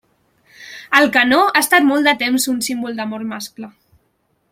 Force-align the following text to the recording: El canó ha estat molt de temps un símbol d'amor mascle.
El 0.99 1.09
canó 1.17 1.41
ha 1.49 1.61
estat 1.61 1.85
molt 1.89 2.09
de 2.09 2.13
temps 2.21 2.47
un 2.53 2.57
símbol 2.69 2.97
d'amor 3.01 3.27
mascle. 3.35 3.71